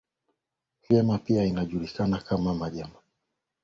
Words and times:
vyema 0.89 1.17
Pia 1.17 1.43
inajulikana 1.45 2.17
kama 2.17 2.53
majambazi 2.53 2.79
ya 2.79 2.85
maji 2.85 2.99